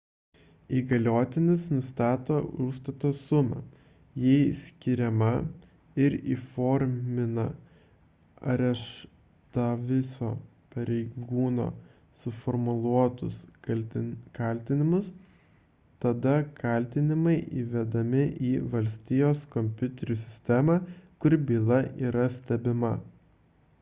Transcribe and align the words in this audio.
įgaliotinis 0.77 1.65
nustato 1.71 2.37
užstato 2.67 3.09
sumą 3.17 3.57
jei 4.21 4.47
skiriama 4.59 5.27
ir 6.05 6.15
įformina 6.35 7.43
areštavusio 8.53 10.31
pareigūno 10.77 11.67
suformuluotus 12.23 13.37
kaltinimus 14.41 15.13
tada 16.07 16.35
kaltinimai 16.63 17.37
įvedami 17.67 18.25
į 18.55 18.57
valstijos 18.75 19.45
kompiuterių 19.57 20.21
sistemą 20.25 20.81
kur 21.25 21.37
byla 21.53 21.81
yra 22.09 22.29
stebima 22.41 22.95